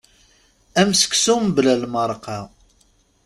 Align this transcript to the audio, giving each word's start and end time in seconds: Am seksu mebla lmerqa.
Am 0.81 0.89
seksu 1.01 1.35
mebla 1.43 1.73
lmerqa. 1.81 2.37